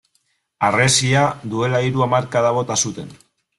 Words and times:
Harresia 0.67 1.21
duela 1.53 1.83
hiru 1.89 2.07
hamarkada 2.07 2.57
bota 2.59 2.81
zuten. 2.87 3.15